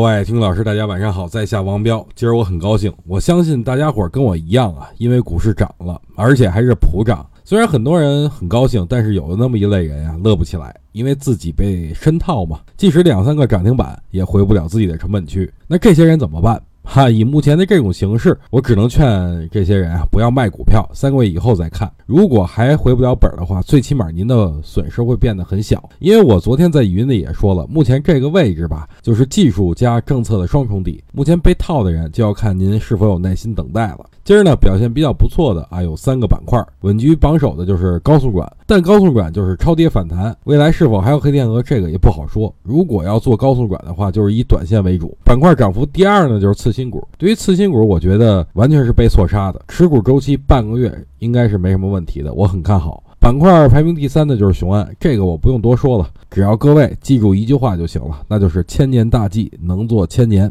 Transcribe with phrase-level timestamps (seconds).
[0.00, 2.04] 各位听老师，大家晚上好，在下王彪。
[2.14, 7.22] 今儿我很高兴，我相信大家伙跟我一样啊，因为股市涨了，而且还是普涨。
[7.44, 15.52] 虽然很多人很高兴，但是有那么一类人啊，乐不起来，因为自己被深套嘛，即使两三个涨停板也回不了自己的成本区。
[15.66, 16.58] 那这些人怎么办？
[16.92, 21.88] 哈，以目前的这种形式，我只能劝这些人啊，不要卖股票，三个月以后再看。
[22.04, 25.88] 如果还回不了本的话，最起码您的损失会变得很小。
[26.00, 31.00] 因为我昨天在语音里也说了，目前这个位置吧，就是技术加政策的双重底。
[31.12, 34.04] 目前被套的人就要看您是否有耐心等待了。
[34.22, 42.54] 今儿呢，表现比较不错的啊，有三个板块，稳居榜首的就是高速管，但高速管就是超跌反弹，未来是否还有黑天鹅，这个也不好说。
[42.62, 45.16] 如果要做高速管的话，就是以短线为主。
[45.24, 47.02] 板块涨幅第二呢，就是次新股。
[47.18, 53.02] 对于次新股，我觉得完全是被错杀的，持股周期半个月应该是没什么问题的，我很看好。
[53.18, 60.50] 板块排名第三的就是雄安，这个我不用多说了，只要各位记住一句话就行了，那就是千年大计能做千年。